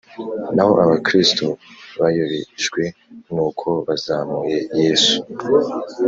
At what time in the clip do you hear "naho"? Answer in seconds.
0.55-0.73